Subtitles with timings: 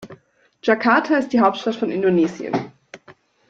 [0.63, 2.71] Jakarta ist die Hauptstadt von Indonesien.